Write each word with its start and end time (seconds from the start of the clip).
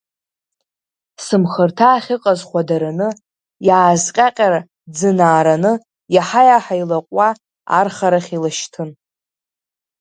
Сымхырҭа 1.25 1.87
ахьыҟаз 1.95 2.39
хәадараны, 2.49 3.09
иаазҟьаҟьара-ӡынаараны, 3.67 5.71
иаҳа-иаҳа 6.15 6.75
илаҟәуа, 6.81 7.29
архарахь 7.79 8.31
илашьҭын. 8.35 8.89